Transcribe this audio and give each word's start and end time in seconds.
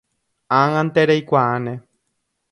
Ág̃ante 0.59 1.01
reikuaáne 1.09 1.73